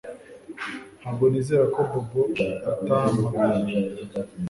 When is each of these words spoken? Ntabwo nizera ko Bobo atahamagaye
Ntabwo 0.99 1.23
nizera 1.31 1.65
ko 1.73 1.79
Bobo 1.89 2.21
atahamagaye 2.71 3.77